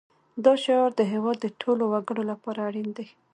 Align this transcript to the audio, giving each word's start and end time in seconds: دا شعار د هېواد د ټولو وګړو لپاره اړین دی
دا 0.45 0.53
شعار 0.63 0.91
د 0.95 1.01
هېواد 1.11 1.37
د 1.41 1.47
ټولو 1.61 1.83
وګړو 1.93 2.23
لپاره 2.31 2.59
اړین 2.67 2.89
دی 2.97 3.07